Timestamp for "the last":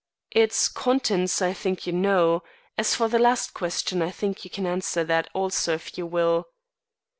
3.07-3.53